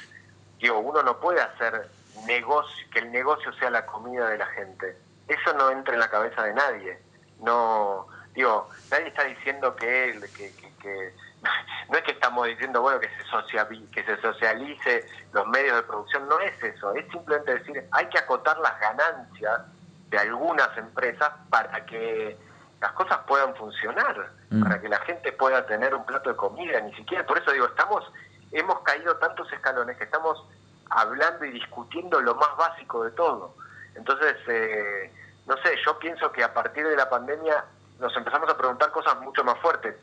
digo, 0.58 0.78
uno 0.78 1.02
no 1.02 1.20
puede 1.20 1.40
hacer 1.40 1.88
negocio, 2.26 2.86
que 2.92 3.00
el 3.00 3.12
negocio 3.12 3.52
sea 3.54 3.70
la 3.70 3.86
comida 3.86 4.28
de 4.28 4.38
la 4.38 4.46
gente. 4.46 4.96
Eso 5.28 5.52
no 5.56 5.70
entra 5.70 5.94
en 5.94 6.00
la 6.00 6.10
cabeza 6.10 6.42
de 6.44 6.54
nadie. 6.54 6.98
No, 7.40 8.06
digo, 8.34 8.68
nadie 8.90 9.08
está 9.08 9.24
diciendo 9.24 9.74
que, 9.76 10.18
que, 10.36 10.61
que, 10.82 11.14
no 11.88 11.96
es 11.96 12.04
que 12.04 12.12
estamos 12.12 12.46
diciendo 12.46 12.82
bueno 12.82 13.00
que 13.00 13.08
se 13.08 13.24
socialice, 13.30 13.90
que 13.90 14.04
se 14.04 14.20
socialice 14.20 15.06
los 15.32 15.46
medios 15.46 15.76
de 15.76 15.82
producción, 15.84 16.28
no 16.28 16.38
es 16.40 16.62
eso, 16.62 16.92
es 16.94 17.10
simplemente 17.10 17.58
decir 17.58 17.86
hay 17.92 18.06
que 18.06 18.18
acotar 18.18 18.58
las 18.58 18.78
ganancias 18.80 19.62
de 20.10 20.18
algunas 20.18 20.76
empresas 20.76 21.30
para 21.48 21.86
que 21.86 22.36
las 22.80 22.92
cosas 22.92 23.20
puedan 23.26 23.54
funcionar, 23.54 24.30
Mm. 24.52 24.62
para 24.62 24.80
que 24.80 24.88
la 24.88 24.98
gente 25.00 25.32
pueda 25.32 25.64
tener 25.64 25.94
un 25.94 26.04
plato 26.04 26.28
de 26.28 26.36
comida, 26.36 26.78
ni 26.82 26.94
siquiera, 26.94 27.24
por 27.24 27.38
eso 27.38 27.52
digo, 27.52 27.64
estamos, 27.64 28.04
hemos 28.50 28.80
caído 28.80 29.16
tantos 29.16 29.50
escalones 29.50 29.96
que 29.96 30.04
estamos 30.04 30.44
hablando 30.90 31.46
y 31.46 31.52
discutiendo 31.52 32.20
lo 32.20 32.34
más 32.34 32.54
básico 32.58 33.02
de 33.04 33.12
todo. 33.12 33.54
Entonces, 33.94 34.36
eh, 34.48 35.10
no 35.46 35.56
sé, 35.56 35.74
yo 35.86 35.98
pienso 35.98 36.30
que 36.32 36.44
a 36.44 36.52
partir 36.52 36.86
de 36.86 36.96
la 36.96 37.08
pandemia 37.08 37.64
nos 37.98 38.14
empezamos 38.14 38.50
a 38.50 38.56
preguntar 38.58 38.90
cosas 38.92 39.18
mucho 39.20 39.42
más 39.42 39.58
fuertes. 39.60 39.96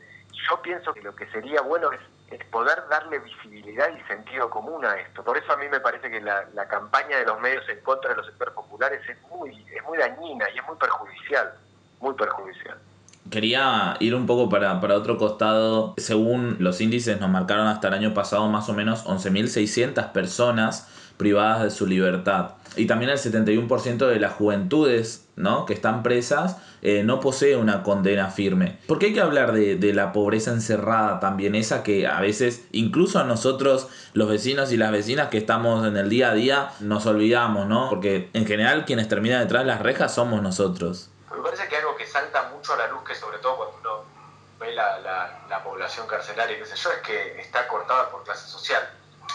Yo 0.48 0.60
pienso 0.62 0.92
que 0.92 1.02
lo 1.02 1.14
que 1.14 1.26
sería 1.30 1.60
bueno 1.62 1.90
es, 1.92 2.00
poder 2.50 2.84
darle 2.88 3.18
visibilidad 3.18 3.88
y 3.96 4.00
sentido 4.06 4.48
común 4.50 4.84
a 4.84 4.94
esto. 4.96 5.24
Por 5.24 5.36
eso 5.36 5.52
a 5.52 5.56
mí 5.56 5.66
me 5.68 5.80
parece 5.80 6.08
que 6.10 6.20
la, 6.20 6.44
la 6.54 6.68
campaña 6.68 7.18
de 7.18 7.24
los 7.24 7.40
medios 7.40 7.68
en 7.68 7.80
contra 7.80 8.10
de 8.10 8.16
los 8.16 8.26
sectores 8.26 8.54
populares 8.54 9.00
es 9.08 9.16
muy, 9.28 9.50
es 9.74 9.82
muy 9.84 9.98
dañina 9.98 10.46
y 10.54 10.58
es 10.58 10.66
muy 10.66 10.76
perjudicial, 10.76 11.52
muy 11.98 12.14
perjudicial. 12.14 12.78
Quería 13.30 13.96
ir 14.00 14.14
un 14.14 14.26
poco 14.26 14.48
para, 14.48 14.80
para 14.80 14.96
otro 14.96 15.16
costado. 15.18 15.94
Según 15.98 16.56
los 16.60 16.80
índices 16.80 17.20
nos 17.20 17.30
marcaron 17.30 17.66
hasta 17.66 17.88
el 17.88 17.94
año 17.94 18.14
pasado 18.14 18.48
más 18.48 18.68
o 18.68 18.74
menos 18.74 19.04
11.600 19.06 20.12
personas 20.12 21.09
privadas 21.20 21.62
de 21.62 21.70
su 21.70 21.86
libertad. 21.86 22.52
Y 22.76 22.86
también 22.86 23.10
el 23.10 23.18
71% 23.18 24.06
de 24.06 24.18
las 24.18 24.32
juventudes 24.32 25.28
¿no? 25.36 25.66
que 25.66 25.74
están 25.74 26.02
presas 26.02 26.56
eh, 26.80 27.02
no 27.02 27.20
posee 27.20 27.56
una 27.56 27.82
condena 27.82 28.30
firme. 28.30 28.78
¿Por 28.86 28.98
qué 28.98 29.06
hay 29.06 29.12
que 29.12 29.20
hablar 29.20 29.52
de, 29.52 29.76
de, 29.76 29.92
la 29.92 30.12
pobreza 30.12 30.50
encerrada 30.50 31.20
también? 31.20 31.54
Esa 31.54 31.82
que 31.82 32.06
a 32.06 32.20
veces, 32.22 32.64
incluso 32.72 33.18
a 33.18 33.24
nosotros, 33.24 33.88
los 34.14 34.30
vecinos 34.30 34.72
y 34.72 34.78
las 34.78 34.92
vecinas 34.92 35.28
que 35.28 35.36
estamos 35.36 35.86
en 35.86 35.98
el 35.98 36.08
día 36.08 36.30
a 36.30 36.34
día, 36.34 36.70
nos 36.80 37.04
olvidamos, 37.04 37.66
¿no? 37.66 37.90
Porque 37.90 38.30
en 38.32 38.46
general 38.46 38.86
quienes 38.86 39.08
terminan 39.08 39.42
detrás 39.42 39.64
de 39.64 39.66
las 39.66 39.82
rejas 39.82 40.14
somos 40.14 40.40
nosotros. 40.40 41.10
Me 41.30 41.42
parece 41.42 41.68
que 41.68 41.76
algo 41.76 41.94
que 41.96 42.06
salta 42.06 42.50
mucho 42.54 42.72
a 42.72 42.78
la 42.78 42.88
luz, 42.88 43.02
que 43.06 43.14
sobre 43.14 43.36
todo 43.40 43.56
cuando 43.58 43.78
uno 43.78 44.04
ve 44.58 44.72
la, 44.72 44.98
la, 45.00 45.40
la 45.50 45.62
población 45.62 46.06
carcelaria, 46.06 46.58
qué 46.58 46.64
sé 46.64 46.76
yo, 46.76 46.90
es 46.92 47.06
que 47.06 47.38
está 47.42 47.68
cortada 47.68 48.10
por 48.10 48.24
clase 48.24 48.48
social 48.48 48.80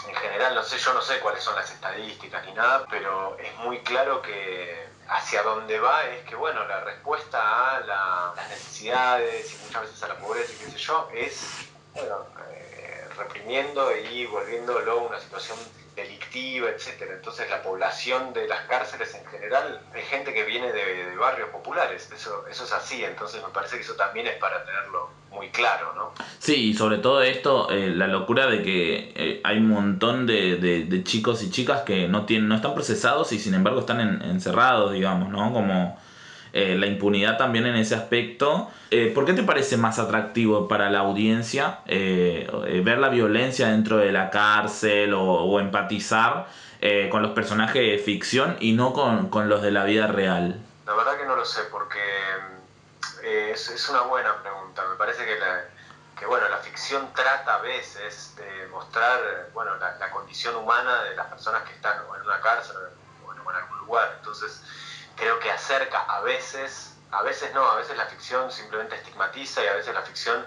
en 0.08 0.14
general, 0.14 0.54
no 0.54 0.62
sé, 0.62 0.78
yo 0.78 0.92
no 0.92 1.00
sé 1.00 1.20
cuáles 1.20 1.42
son 1.42 1.54
las 1.54 1.70
estadísticas 1.70 2.44
ni 2.44 2.52
nada, 2.52 2.86
pero 2.90 3.36
es 3.38 3.54
muy 3.56 3.80
claro 3.80 4.22
que 4.22 4.88
hacia 5.08 5.42
dónde 5.42 5.78
va 5.80 6.04
es 6.06 6.24
que, 6.24 6.34
bueno, 6.34 6.66
la 6.66 6.80
respuesta 6.80 7.76
a 7.76 7.80
la, 7.80 8.32
las 8.36 8.48
necesidades 8.48 9.52
y 9.52 9.64
muchas 9.64 9.82
veces 9.82 10.02
a 10.02 10.08
la 10.08 10.16
pobreza 10.16 10.52
y 10.52 10.64
qué 10.64 10.70
sé 10.72 10.78
yo, 10.78 11.08
es, 11.14 11.68
bueno, 11.94 12.26
eh, 12.50 13.08
reprimiendo 13.16 13.96
y 13.96 14.26
volviéndolo 14.26 14.98
una 14.98 15.20
situación 15.20 15.58
delictiva, 15.96 16.68
etcétera. 16.68 17.14
Entonces 17.14 17.48
la 17.50 17.62
población 17.62 18.32
de 18.34 18.46
las 18.46 18.60
cárceles 18.66 19.14
en 19.14 19.26
general 19.26 19.80
es 19.94 20.06
gente 20.06 20.32
que 20.34 20.44
viene 20.44 20.70
de, 20.70 21.16
barrios 21.16 21.48
populares, 21.48 22.10
eso, 22.14 22.44
eso 22.46 22.64
es 22.64 22.72
así, 22.72 23.02
entonces 23.02 23.42
me 23.42 23.48
parece 23.48 23.76
que 23.76 23.82
eso 23.82 23.94
también 23.94 24.26
es 24.26 24.34
para 24.34 24.62
tenerlo 24.66 25.08
muy 25.30 25.48
claro, 25.48 25.94
¿no? 25.94 26.12
Sí, 26.38 26.70
y 26.70 26.74
sobre 26.74 26.98
todo 26.98 27.22
esto, 27.22 27.70
eh, 27.70 27.88
la 27.88 28.06
locura 28.06 28.46
de 28.46 28.62
que 28.62 29.12
eh, 29.16 29.40
hay 29.42 29.56
un 29.56 29.70
montón 29.70 30.26
de, 30.26 30.56
de, 30.56 30.84
de, 30.84 31.04
chicos 31.04 31.42
y 31.42 31.50
chicas 31.50 31.82
que 31.82 32.06
no 32.06 32.26
tienen, 32.26 32.48
no 32.48 32.56
están 32.56 32.74
procesados 32.74 33.32
y 33.32 33.38
sin 33.38 33.54
embargo 33.54 33.80
están 33.80 34.00
en, 34.00 34.22
encerrados, 34.22 34.92
digamos, 34.92 35.30
¿no? 35.30 35.52
Como 35.54 35.98
eh, 36.58 36.74
la 36.74 36.86
impunidad 36.86 37.36
también 37.36 37.66
en 37.66 37.76
ese 37.76 37.94
aspecto. 37.94 38.70
Eh, 38.90 39.12
¿Por 39.14 39.26
qué 39.26 39.34
te 39.34 39.42
parece 39.42 39.76
más 39.76 39.98
atractivo 39.98 40.68
para 40.68 40.88
la 40.88 41.00
audiencia 41.00 41.80
eh, 41.84 42.48
ver 42.82 42.96
la 42.96 43.10
violencia 43.10 43.68
dentro 43.68 43.98
de 43.98 44.10
la 44.10 44.30
cárcel 44.30 45.12
o, 45.12 45.22
o 45.22 45.60
empatizar 45.60 46.46
con 47.10 47.20
los 47.20 47.32
personajes 47.32 47.82
de 47.82 47.98
ficción 47.98 48.56
y 48.60 48.72
no 48.72 48.94
con, 48.94 49.28
con, 49.28 49.50
los 49.50 49.60
de 49.60 49.70
la 49.70 49.84
vida 49.84 50.06
real? 50.06 50.58
La 50.86 50.94
verdad 50.94 51.18
que 51.18 51.26
no 51.26 51.36
lo 51.36 51.44
sé, 51.44 51.62
porque 51.70 52.00
es, 53.22 53.88
una 53.90 54.02
buena 54.02 54.40
pregunta. 54.40 54.82
Me 54.88 54.96
parece 54.96 55.26
que 55.26 55.38
la, 55.38 56.26
bueno, 56.26 56.48
la 56.48 56.58
ficción 56.58 57.12
trata 57.12 57.56
a 57.56 57.58
veces 57.58 58.34
de 58.36 58.66
mostrar 58.68 59.50
bueno, 59.52 59.72
la, 59.76 60.10
condición 60.10 60.56
humana 60.56 61.02
de 61.02 61.16
las 61.16 61.26
personas 61.26 61.64
que 61.64 61.74
están 61.74 61.98
en 61.98 62.22
una 62.22 62.40
cárcel 62.40 62.76
o 63.26 63.32
en 63.50 63.56
algún 63.56 63.78
lugar. 63.80 64.14
Entonces, 64.20 64.62
creo 65.16 65.38
que 65.40 65.50
acerca 65.50 66.00
a 66.00 66.20
veces, 66.20 66.94
a 67.10 67.22
veces 67.22 67.52
no, 67.54 67.68
a 67.68 67.76
veces 67.76 67.96
la 67.96 68.06
ficción 68.06 68.50
simplemente 68.50 68.96
estigmatiza 68.96 69.64
y 69.64 69.66
a 69.66 69.74
veces 69.74 69.94
la 69.94 70.02
ficción 70.02 70.44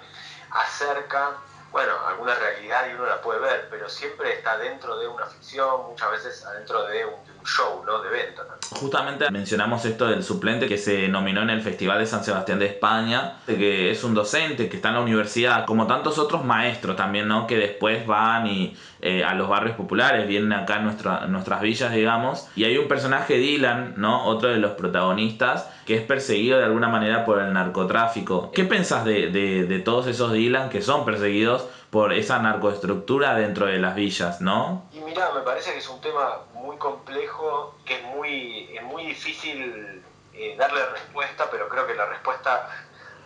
acerca, 0.51 1.37
bueno, 1.71 1.93
alguna 2.07 2.35
realidad 2.35 2.87
y 2.89 2.93
uno 2.93 3.05
la 3.05 3.21
puede 3.21 3.39
ver, 3.39 3.67
pero 3.69 3.89
siempre 3.89 4.33
está 4.33 4.57
dentro 4.57 4.97
de 4.97 5.07
una 5.07 5.25
ficción, 5.25 5.87
muchas 5.87 6.11
veces 6.11 6.45
adentro 6.45 6.83
de 6.85 7.05
un, 7.05 7.28
show, 7.45 7.83
¿no? 7.85 8.01
De 8.01 8.09
venta. 8.09 8.43
Justamente 8.71 9.29
mencionamos 9.31 9.83
esto 9.85 10.07
del 10.07 10.23
suplente 10.23 10.67
que 10.67 10.77
se 10.77 11.07
nominó 11.07 11.41
en 11.41 11.49
el 11.49 11.61
Festival 11.61 11.99
de 11.99 12.05
San 12.05 12.23
Sebastián 12.23 12.59
de 12.59 12.67
España, 12.67 13.37
que 13.47 13.89
es 13.89 14.03
un 14.03 14.13
docente 14.13 14.69
que 14.69 14.75
está 14.75 14.89
en 14.89 14.95
la 14.95 15.01
universidad, 15.01 15.65
como 15.65 15.87
tantos 15.87 16.19
otros 16.19 16.45
maestros 16.45 16.95
también, 16.95 17.27
¿no? 17.27 17.47
Que 17.47 17.57
después 17.57 18.05
van 18.05 18.47
y 18.47 18.77
eh, 19.01 19.23
a 19.23 19.33
los 19.33 19.49
barrios 19.49 19.75
populares, 19.75 20.27
vienen 20.27 20.53
acá 20.53 20.79
nuestra, 20.79 21.25
nuestras 21.27 21.61
villas, 21.61 21.91
digamos, 21.93 22.47
y 22.55 22.65
hay 22.65 22.77
un 22.77 22.87
personaje, 22.87 23.37
Dylan, 23.37 23.95
¿no? 23.97 24.25
Otro 24.25 24.49
de 24.49 24.57
los 24.57 24.71
protagonistas, 24.71 25.69
que 25.85 25.95
es 25.95 26.01
perseguido 26.01 26.59
de 26.59 26.65
alguna 26.65 26.89
manera 26.89 27.25
por 27.25 27.41
el 27.41 27.53
narcotráfico. 27.53 28.51
¿Qué 28.51 28.65
pensás 28.65 29.03
de, 29.05 29.31
de, 29.31 29.65
de 29.65 29.79
todos 29.79 30.07
esos 30.07 30.31
Dylan 30.31 30.69
que 30.69 30.81
son 30.81 31.05
perseguidos 31.05 31.65
por 31.89 32.13
esa 32.13 32.39
narcoestructura 32.39 33.35
dentro 33.35 33.65
de 33.65 33.79
las 33.79 33.95
villas, 33.95 34.41
¿no? 34.41 34.88
Mira, 35.09 35.31
me 35.31 35.41
parece 35.41 35.71
que 35.71 35.79
es 35.79 35.89
un 35.89 35.99
tema 36.01 36.45
muy 36.53 36.77
complejo, 36.77 37.75
que 37.83 37.95
es 37.95 38.03
muy, 38.03 38.77
es 38.77 38.83
muy 38.83 39.07
difícil 39.07 40.05
eh, 40.33 40.55
darle 40.55 40.85
respuesta, 40.85 41.49
pero 41.49 41.67
creo 41.67 41.87
que 41.87 41.95
la 41.95 42.05
respuesta, 42.05 42.69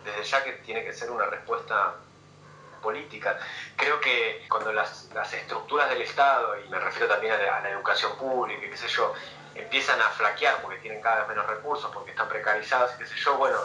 desde 0.02 0.24
ya 0.24 0.42
que 0.42 0.52
tiene 0.64 0.82
que 0.82 0.94
ser 0.94 1.10
una 1.10 1.26
respuesta 1.26 1.96
política. 2.82 3.38
Creo 3.76 4.00
que 4.00 4.46
cuando 4.48 4.72
las, 4.72 5.10
las 5.12 5.30
estructuras 5.34 5.90
del 5.90 6.00
Estado, 6.00 6.58
y 6.58 6.70
me 6.70 6.78
refiero 6.78 7.06
también 7.06 7.34
a 7.34 7.36
la, 7.36 7.56
a 7.58 7.68
educación 7.68 8.16
pública, 8.16 8.62
qué 8.62 8.78
sé 8.78 8.88
yo, 8.88 9.12
empiezan 9.54 10.00
a 10.00 10.08
flaquear 10.08 10.62
porque 10.62 10.78
tienen 10.78 11.02
cada 11.02 11.18
vez 11.18 11.28
menos 11.28 11.46
recursos, 11.46 11.90
porque 11.92 12.12
están 12.12 12.30
precarizados, 12.30 12.92
qué 12.92 13.04
sé 13.04 13.14
yo, 13.16 13.36
bueno, 13.36 13.58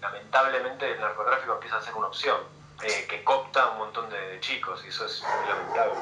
lamentablemente 0.00 0.90
el 0.90 1.00
narcotráfico 1.00 1.52
empieza 1.52 1.76
a 1.76 1.82
ser 1.82 1.94
una 1.94 2.08
opción. 2.08 2.38
Eh, 2.82 3.06
que 3.08 3.22
copta 3.22 3.68
un 3.70 3.78
montón 3.78 4.10
de 4.10 4.40
chicos 4.40 4.84
y 4.84 4.88
eso 4.88 5.06
es 5.06 5.22
muy 5.22 5.48
lamentable. 5.48 5.94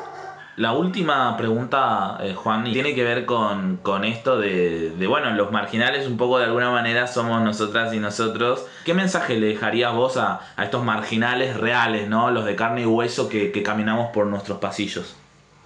La 0.57 0.73
última 0.75 1.35
pregunta, 1.39 2.19
eh, 2.21 2.35
Juan, 2.35 2.65
tiene 2.65 2.95
que 2.95 3.03
ver 3.03 3.25
con, 3.25 3.79
con 3.79 4.05
esto 4.05 4.39
de, 4.39 4.93
bueno, 5.09 5.31
los 5.31 5.51
marginales 5.51 6.07
un 6.07 6.19
poco 6.19 6.39
de 6.39 6.45
alguna 6.45 6.71
manera 6.71 7.07
somos 7.07 7.41
nosotras 7.41 7.95
y 7.95 7.99
nosotros. 7.99 8.67
¿Qué 8.85 8.93
mensaje 8.93 9.37
le 9.37 9.47
dejarías 9.47 9.95
vos 9.95 10.19
a, 10.19 10.41
a 10.57 10.65
estos 10.65 10.85
marginales 10.85 11.57
reales, 11.57 12.07
¿no? 12.07 12.31
los 12.31 12.45
de 12.45 12.55
carne 12.55 12.83
y 12.83 12.87
hueso 12.87 13.31
que, 13.31 13.51
que 13.51 13.63
caminamos 13.63 14.13
por 14.13 14.27
nuestros 14.27 14.59
pasillos? 14.59 15.17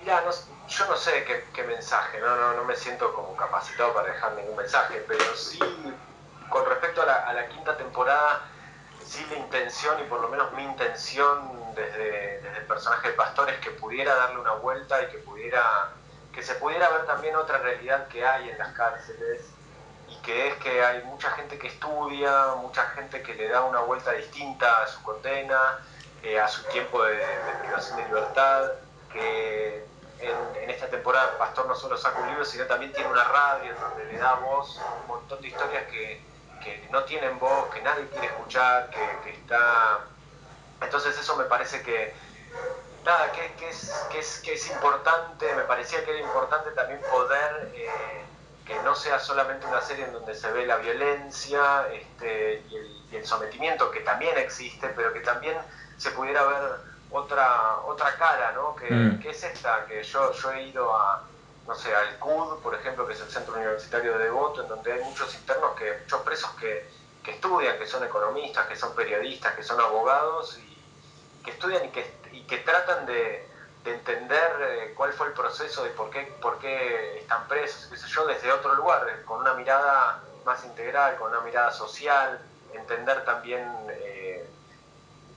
Mira, 0.00 0.22
no, 0.24 0.30
yo 0.68 0.86
no 0.88 0.96
sé 0.96 1.24
qué, 1.26 1.46
qué 1.52 1.64
mensaje, 1.64 2.20
no, 2.20 2.36
no, 2.36 2.54
no 2.54 2.64
me 2.64 2.76
siento 2.76 3.12
como 3.12 3.34
capacitado 3.34 3.92
para 3.92 4.12
dejar 4.12 4.34
ningún 4.36 4.56
mensaje, 4.56 5.04
pero 5.08 5.24
sí, 5.34 5.58
con 6.48 6.64
respecto 6.64 7.02
a 7.02 7.06
la, 7.06 7.14
a 7.26 7.32
la 7.32 7.48
quinta 7.48 7.76
temporada, 7.76 8.42
sí 9.04 9.26
la 9.32 9.38
intención 9.38 9.96
y 10.00 10.08
por 10.08 10.20
lo 10.20 10.28
menos 10.28 10.52
mi 10.52 10.62
intención 10.62 11.65
desde, 11.76 12.40
desde, 12.40 12.58
el 12.58 12.66
personaje 12.66 13.08
de 13.08 13.14
Pastor 13.14 13.50
es 13.50 13.58
que 13.60 13.70
pudiera 13.70 14.14
darle 14.14 14.40
una 14.40 14.54
vuelta 14.54 15.02
y 15.02 15.06
que 15.08 15.18
pudiera 15.18 15.92
que 16.32 16.42
se 16.42 16.54
pudiera 16.56 16.90
ver 16.90 17.06
también 17.06 17.34
otra 17.36 17.58
realidad 17.58 18.08
que 18.08 18.26
hay 18.26 18.50
en 18.50 18.58
las 18.58 18.72
cárceles 18.74 19.42
y 20.08 20.16
que 20.22 20.48
es 20.48 20.54
que 20.56 20.84
hay 20.84 21.02
mucha 21.04 21.30
gente 21.30 21.58
que 21.58 21.68
estudia, 21.68 22.54
mucha 22.56 22.82
gente 22.88 23.22
que 23.22 23.34
le 23.34 23.48
da 23.48 23.62
una 23.62 23.80
vuelta 23.80 24.12
distinta 24.12 24.82
a 24.82 24.86
su 24.86 25.02
condena, 25.02 25.78
eh, 26.22 26.38
a 26.38 26.46
su 26.46 26.62
tiempo 26.64 27.02
de, 27.04 27.16
de 27.16 27.52
privación 27.62 27.96
de 27.96 28.04
libertad, 28.04 28.72
que 29.10 29.86
en, 30.20 30.70
esta 30.70 30.88
temporada 30.88 31.38
Pastor 31.38 31.66
no 31.66 31.74
solo 31.74 31.96
saca 31.96 32.20
un 32.20 32.28
libro, 32.28 32.44
sino 32.44 32.64
también 32.66 32.92
tiene 32.92 33.10
una 33.10 33.24
radio 33.24 33.74
donde 33.74 34.04
le 34.06 34.18
da 34.18 34.34
voz 34.34 34.80
un 35.02 35.06
montón 35.08 35.40
de 35.40 35.48
historias 35.48 35.84
que, 35.84 36.20
que 36.62 36.88
no 36.90 37.04
tienen 37.04 37.38
voz, 37.38 37.72
que 37.72 37.80
nadie 37.82 38.06
quiere 38.08 38.26
escuchar, 38.26 38.90
que, 38.90 39.30
está... 39.30 40.00
Entonces 40.80 41.18
eso 41.18 41.36
me 41.36 41.44
parece 41.44 41.82
que, 41.82 42.14
nada, 43.04 43.32
que, 43.32 43.68
es, 43.68 43.92
que, 44.10 44.18
es, 44.18 44.40
que 44.40 44.54
es 44.54 44.70
importante, 44.70 45.54
me 45.54 45.62
parecía 45.62 46.04
que 46.04 46.10
era 46.10 46.20
importante 46.20 46.70
también 46.72 47.00
poder... 47.10 47.72
Eh, 47.74 48.24
que 48.66 48.74
no 48.82 48.96
sea 48.96 49.20
solamente 49.20 49.64
una 49.66 49.80
serie 49.80 50.06
en 50.06 50.12
donde 50.12 50.34
se 50.34 50.50
ve 50.50 50.66
la 50.66 50.76
violencia 50.78 51.86
este, 51.92 52.64
y, 52.68 52.74
el, 52.74 52.86
y, 53.12 53.16
el, 53.16 53.24
sometimiento, 53.24 53.90
que 53.92 54.00
también 54.00 54.36
existe, 54.38 54.88
pero 54.88 55.12
que 55.12 55.20
también 55.20 55.56
se 55.96 56.10
pudiera 56.10 56.44
ver 56.44 56.62
otra, 57.10 57.78
otra 57.86 58.16
cara, 58.16 58.52
¿no? 58.52 58.74
Que, 58.74 58.90
mm. 58.90 59.20
es 59.24 59.44
esta, 59.44 59.86
que 59.86 60.02
yo, 60.02 60.32
yo 60.32 60.52
he 60.52 60.64
ido 60.64 60.94
a, 60.94 61.22
no 61.66 61.74
sé, 61.76 61.94
al 61.94 62.18
CUD, 62.18 62.60
por 62.60 62.74
ejemplo, 62.74 63.06
que 63.06 63.12
es 63.12 63.20
el 63.20 63.30
Centro 63.30 63.54
Universitario 63.54 64.18
de 64.18 64.24
Devoto, 64.24 64.62
en 64.62 64.68
donde 64.68 64.92
hay 64.92 65.00
muchos 65.04 65.32
internos, 65.34 65.76
que, 65.76 65.98
muchos 66.02 66.20
presos 66.22 66.50
que, 66.58 66.88
que 67.26 67.32
estudian, 67.32 67.76
que 67.76 67.86
son 67.88 68.04
economistas, 68.04 68.68
que 68.68 68.76
son 68.76 68.94
periodistas, 68.94 69.54
que 69.56 69.64
son 69.64 69.80
abogados, 69.80 70.58
y 70.58 71.44
que 71.44 71.50
estudian 71.50 71.84
y 71.84 71.88
que, 71.88 72.08
y 72.32 72.42
que 72.42 72.58
tratan 72.58 73.04
de, 73.04 73.44
de 73.84 73.94
entender 73.94 74.50
eh, 74.60 74.92
cuál 74.96 75.12
fue 75.12 75.26
el 75.26 75.32
proceso 75.32 75.82
de 75.82 75.90
por 75.90 76.08
qué, 76.10 76.32
por 76.40 76.60
qué 76.60 77.18
están 77.18 77.48
presos, 77.48 77.88
qué 77.90 77.96
sé 77.96 78.06
yo, 78.08 78.26
desde 78.26 78.52
otro 78.52 78.76
lugar, 78.76 79.08
eh, 79.08 79.24
con 79.24 79.40
una 79.40 79.54
mirada 79.54 80.22
más 80.44 80.64
integral, 80.64 81.16
con 81.16 81.32
una 81.32 81.40
mirada 81.40 81.72
social, 81.72 82.38
entender 82.72 83.24
también 83.24 83.68
eh, 83.90 84.48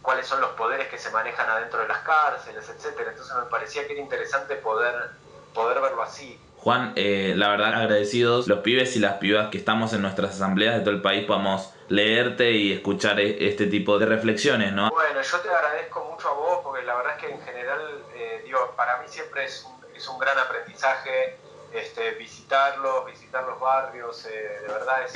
cuáles 0.04 0.28
son 0.28 0.42
los 0.42 0.52
poderes 0.52 0.90
que 0.90 1.00
se 1.00 1.10
manejan 1.10 1.50
adentro 1.50 1.82
de 1.82 1.88
las 1.88 2.00
cárceles, 2.00 2.70
etcétera. 2.70 3.10
Entonces 3.10 3.36
me 3.36 3.50
parecía 3.50 3.88
que 3.88 3.94
era 3.94 4.02
interesante 4.02 4.56
poder, 4.58 5.10
poder 5.56 5.82
verlo 5.82 6.04
así. 6.04 6.40
Juan, 6.58 6.94
la 6.96 7.50
verdad 7.50 7.74
agradecidos 7.74 8.48
los 8.48 8.60
pibes 8.60 8.96
y 8.96 9.00
las 9.00 9.14
pibas 9.14 9.50
que 9.50 9.58
estamos 9.58 9.94
en 9.94 10.04
nuestras 10.04 10.36
asambleas 10.36 10.76
de 10.76 10.82
todo 10.82 10.92
el 10.92 11.02
país 11.02 11.26
podamos 11.26 11.72
leerte 11.90 12.52
y 12.52 12.74
escuchar 12.74 13.20
e, 13.20 13.48
este 13.48 13.68
tipo 13.68 14.00
de 14.00 14.06
reflexiones, 14.06 14.72
¿no? 14.74 14.90
Bueno, 14.90 15.22
yo 15.22 15.40
te 15.40 15.50
agradezco 15.50 16.06
mucho 16.06 16.30
a 16.30 16.34
vos 16.34 16.60
porque 16.64 16.84
la 16.84 16.96
verdad 16.96 17.16
es 17.18 17.24
que 17.24 17.32
en 17.32 17.42
general, 17.42 18.04
eh, 18.16 18.42
digo, 18.46 18.74
para 18.76 18.98
mí 19.02 19.08
siempre 19.08 19.46
es 19.46 19.64
un, 19.64 19.96
es 19.96 20.08
un 20.08 20.18
gran 20.18 20.38
aprendizaje 20.38 21.38
este, 21.74 22.12
visitarlos, 22.12 23.06
visitar 23.06 23.44
los 23.44 23.60
barrios, 23.60 24.26
eh, 24.26 24.60
de 24.62 24.68
verdad 24.68 25.04
es, 25.04 25.16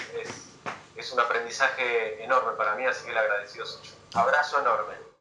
es, 0.96 1.12
un 1.12 1.20
aprendizaje 1.20 2.24
enorme 2.24 2.54
para 2.54 2.76
mí, 2.76 2.86
así 2.86 3.06
que 3.06 3.14
le 3.14 3.20
agradecido 3.20 3.66
mucho. 3.66 3.92
Abrazo 4.14 4.60
enorme. 4.62 5.13